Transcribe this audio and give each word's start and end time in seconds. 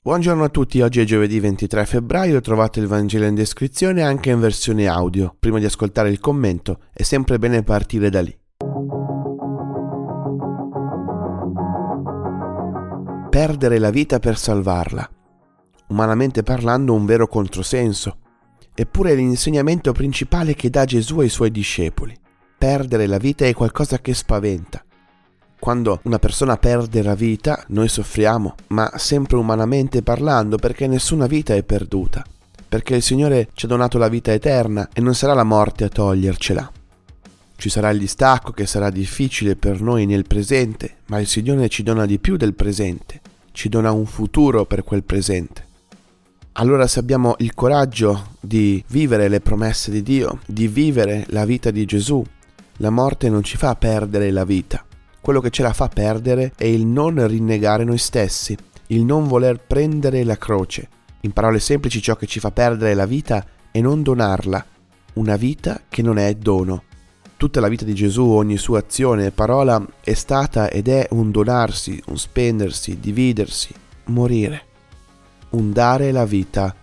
Buongiorno 0.00 0.44
a 0.44 0.48
tutti, 0.48 0.80
oggi 0.80 1.00
è 1.00 1.04
giovedì 1.04 1.40
23 1.40 1.84
febbraio, 1.84 2.40
trovate 2.40 2.78
il 2.78 2.86
Vangelo 2.86 3.24
in 3.24 3.34
descrizione 3.34 4.02
anche 4.02 4.30
in 4.30 4.38
versione 4.38 4.86
audio. 4.86 5.34
Prima 5.36 5.58
di 5.58 5.64
ascoltare 5.64 6.08
il 6.08 6.20
commento 6.20 6.82
è 6.92 7.02
sempre 7.02 7.36
bene 7.40 7.64
partire 7.64 8.08
da 8.08 8.20
lì. 8.22 8.38
Perdere 13.28 13.78
la 13.78 13.90
vita 13.90 14.20
per 14.20 14.38
salvarla. 14.38 15.10
Umanamente 15.88 16.44
parlando 16.44 16.94
un 16.94 17.04
vero 17.04 17.26
controsenso, 17.26 18.18
eppure 18.74 19.10
è 19.10 19.14
l'insegnamento 19.16 19.90
principale 19.90 20.54
che 20.54 20.70
dà 20.70 20.84
Gesù 20.84 21.18
ai 21.18 21.28
suoi 21.28 21.50
discepoli. 21.50 22.16
Perdere 22.56 23.08
la 23.08 23.18
vita 23.18 23.46
è 23.46 23.52
qualcosa 23.52 23.98
che 23.98 24.14
spaventa, 24.14 24.80
quando 25.58 26.00
una 26.04 26.18
persona 26.18 26.56
perde 26.56 27.02
la 27.02 27.14
vita, 27.14 27.64
noi 27.68 27.88
soffriamo, 27.88 28.54
ma 28.68 28.92
sempre 28.96 29.36
umanamente 29.36 30.02
parlando, 30.02 30.56
perché 30.56 30.86
nessuna 30.86 31.26
vita 31.26 31.54
è 31.54 31.62
perduta, 31.62 32.24
perché 32.68 32.96
il 32.96 33.02
Signore 33.02 33.48
ci 33.54 33.66
ha 33.66 33.68
donato 33.68 33.98
la 33.98 34.08
vita 34.08 34.32
eterna 34.32 34.88
e 34.92 35.00
non 35.00 35.14
sarà 35.14 35.34
la 35.34 35.44
morte 35.44 35.84
a 35.84 35.88
togliercela. 35.88 36.72
Ci 37.56 37.68
sarà 37.68 37.90
il 37.90 37.98
distacco 37.98 38.52
che 38.52 38.66
sarà 38.66 38.88
difficile 38.88 39.56
per 39.56 39.80
noi 39.80 40.06
nel 40.06 40.26
presente, 40.26 40.98
ma 41.06 41.18
il 41.18 41.26
Signore 41.26 41.68
ci 41.68 41.82
dona 41.82 42.06
di 42.06 42.18
più 42.20 42.36
del 42.36 42.54
presente, 42.54 43.20
ci 43.50 43.68
dona 43.68 43.90
un 43.90 44.06
futuro 44.06 44.64
per 44.64 44.84
quel 44.84 45.02
presente. 45.02 45.66
Allora 46.52 46.86
se 46.86 47.00
abbiamo 47.00 47.34
il 47.38 47.54
coraggio 47.54 48.34
di 48.40 48.82
vivere 48.88 49.28
le 49.28 49.40
promesse 49.40 49.90
di 49.90 50.02
Dio, 50.02 50.40
di 50.46 50.68
vivere 50.68 51.24
la 51.28 51.44
vita 51.44 51.70
di 51.70 51.84
Gesù, 51.84 52.24
la 52.78 52.90
morte 52.90 53.28
non 53.28 53.42
ci 53.42 53.56
fa 53.56 53.74
perdere 53.74 54.30
la 54.30 54.44
vita, 54.44 54.84
quello 55.20 55.40
che 55.40 55.50
ce 55.50 55.62
la 55.62 55.72
fa 55.72 55.88
perdere 55.88 56.52
è 56.56 56.64
il 56.64 56.86
non 56.86 57.26
rinnegare 57.26 57.84
noi 57.84 57.98
stessi, 57.98 58.56
il 58.88 59.04
non 59.04 59.26
voler 59.26 59.58
prendere 59.58 60.24
la 60.24 60.36
croce. 60.36 60.88
In 61.22 61.32
parole 61.32 61.58
semplici 61.58 62.00
ciò 62.00 62.16
che 62.16 62.26
ci 62.26 62.40
fa 62.40 62.50
perdere 62.50 62.94
la 62.94 63.06
vita 63.06 63.44
è 63.70 63.80
non 63.80 64.02
donarla, 64.02 64.64
una 65.14 65.36
vita 65.36 65.82
che 65.88 66.02
non 66.02 66.18
è 66.18 66.32
dono. 66.34 66.84
Tutta 67.36 67.60
la 67.60 67.68
vita 67.68 67.84
di 67.84 67.94
Gesù, 67.94 68.24
ogni 68.24 68.56
sua 68.56 68.78
azione 68.78 69.26
e 69.26 69.30
parola 69.30 69.84
è 70.00 70.14
stata 70.14 70.70
ed 70.70 70.88
è 70.88 71.06
un 71.10 71.30
donarsi, 71.30 72.02
un 72.06 72.18
spendersi, 72.18 72.98
dividersi, 72.98 73.74
morire, 74.06 74.62
un 75.50 75.72
dare 75.72 76.10
la 76.10 76.24
vita. 76.24 76.74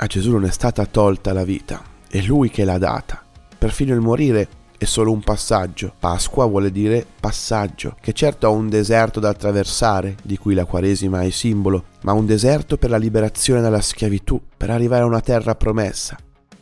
A 0.00 0.06
Gesù 0.06 0.30
non 0.32 0.44
è 0.44 0.50
stata 0.50 0.86
tolta 0.86 1.32
la 1.32 1.44
vita, 1.44 1.82
è 2.08 2.20
Lui 2.20 2.50
che 2.50 2.64
l'ha 2.64 2.78
data. 2.78 3.22
Perfino 3.56 3.94
il 3.94 4.00
morire 4.00 4.48
è 4.78 4.84
solo 4.84 5.10
un 5.10 5.20
passaggio. 5.20 5.92
Pasqua 5.98 6.46
vuole 6.46 6.70
dire 6.70 7.04
passaggio, 7.18 7.96
che 8.00 8.12
certo 8.12 8.46
ha 8.46 8.50
un 8.50 8.68
deserto 8.68 9.18
da 9.20 9.28
attraversare, 9.28 10.16
di 10.22 10.38
cui 10.38 10.54
la 10.54 10.64
Quaresima 10.64 11.22
è 11.22 11.30
simbolo, 11.30 11.84
ma 12.02 12.12
un 12.12 12.24
deserto 12.24 12.78
per 12.78 12.90
la 12.90 12.96
liberazione 12.96 13.60
dalla 13.60 13.80
schiavitù, 13.80 14.40
per 14.56 14.70
arrivare 14.70 15.02
a 15.02 15.06
una 15.06 15.20
terra 15.20 15.56
promessa. 15.56 16.16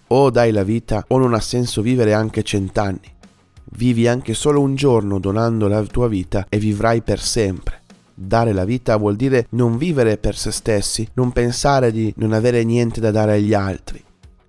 O 0.08 0.30
dai 0.30 0.50
la 0.50 0.64
vita 0.64 1.04
o 1.08 1.18
non 1.18 1.34
ha 1.34 1.40
senso 1.40 1.82
vivere 1.82 2.14
anche 2.14 2.42
cent'anni. 2.42 3.14
Vivi 3.72 4.08
anche 4.08 4.32
solo 4.32 4.60
un 4.60 4.74
giorno 4.74 5.18
donando 5.18 5.68
la 5.68 5.82
tua 5.82 6.08
vita 6.08 6.46
e 6.48 6.58
vivrai 6.58 7.02
per 7.02 7.20
sempre. 7.20 7.82
Dare 8.14 8.54
la 8.54 8.64
vita 8.64 8.96
vuol 8.96 9.16
dire 9.16 9.46
non 9.50 9.76
vivere 9.76 10.16
per 10.16 10.36
se 10.36 10.52
stessi, 10.52 11.06
non 11.14 11.32
pensare 11.32 11.92
di 11.92 12.14
non 12.16 12.32
avere 12.32 12.64
niente 12.64 13.00
da 13.00 13.10
dare 13.10 13.34
agli 13.34 13.52
altri. 13.52 14.02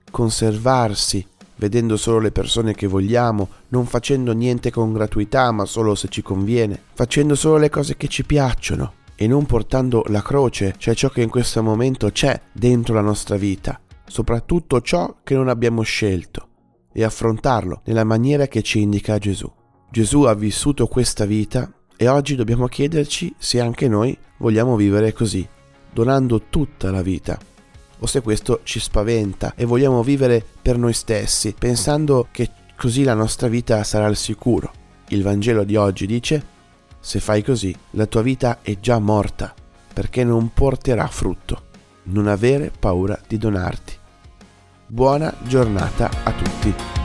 Conservarsi 0.09 1.25
vedendo 1.57 1.97
solo 1.97 2.19
le 2.19 2.31
persone 2.31 2.73
che 2.73 2.87
vogliamo, 2.87 3.47
non 3.69 3.85
facendo 3.85 4.31
niente 4.33 4.71
con 4.71 4.93
gratuità 4.93 5.51
ma 5.51 5.65
solo 5.65 5.95
se 5.95 6.07
ci 6.07 6.21
conviene, 6.21 6.79
facendo 6.93 7.35
solo 7.35 7.57
le 7.57 7.69
cose 7.69 7.97
che 7.97 8.07
ci 8.07 8.23
piacciono 8.23 8.93
e 9.15 9.27
non 9.27 9.45
portando 9.45 10.03
la 10.07 10.21
croce, 10.21 10.75
cioè 10.77 10.93
ciò 10.93 11.09
che 11.09 11.21
in 11.21 11.29
questo 11.29 11.63
momento 11.63 12.09
c'è 12.11 12.39
dentro 12.51 12.93
la 12.93 13.01
nostra 13.01 13.35
vita, 13.35 13.79
soprattutto 14.05 14.81
ciò 14.81 15.17
che 15.23 15.35
non 15.35 15.47
abbiamo 15.47 15.81
scelto, 15.81 16.47
e 16.93 17.03
affrontarlo 17.03 17.81
nella 17.85 18.03
maniera 18.03 18.47
che 18.47 18.61
ci 18.61 18.81
indica 18.81 19.17
Gesù. 19.17 19.51
Gesù 19.89 20.23
ha 20.23 20.35
vissuto 20.35 20.85
questa 20.87 21.25
vita 21.25 21.71
e 21.95 22.07
oggi 22.07 22.35
dobbiamo 22.35 22.67
chiederci 22.67 23.33
se 23.37 23.59
anche 23.59 23.87
noi 23.87 24.15
vogliamo 24.37 24.75
vivere 24.75 25.13
così, 25.13 25.47
donando 25.91 26.43
tutta 26.49 26.91
la 26.91 27.01
vita 27.01 27.39
o 27.99 28.05
se 28.05 28.21
questo 28.21 28.61
ci 28.63 28.79
spaventa 28.79 29.53
e 29.55 29.65
vogliamo 29.65 30.03
vivere 30.03 30.43
per 30.61 30.77
noi 30.77 30.93
stessi, 30.93 31.55
pensando 31.57 32.27
che 32.31 32.49
così 32.75 33.03
la 33.03 33.13
nostra 33.13 33.47
vita 33.47 33.83
sarà 33.83 34.05
al 34.05 34.15
sicuro. 34.15 34.71
Il 35.09 35.23
Vangelo 35.23 35.63
di 35.63 35.75
oggi 35.75 36.05
dice, 36.05 36.55
se 36.99 37.19
fai 37.19 37.43
così, 37.43 37.75
la 37.91 38.05
tua 38.05 38.21
vita 38.21 38.59
è 38.61 38.79
già 38.79 38.99
morta, 38.99 39.53
perché 39.93 40.23
non 40.23 40.51
porterà 40.53 41.07
frutto. 41.07 41.63
Non 42.03 42.27
avere 42.27 42.71
paura 42.77 43.19
di 43.27 43.37
donarti. 43.37 43.95
Buona 44.85 45.33
giornata 45.43 46.09
a 46.23 46.31
tutti. 46.31 46.96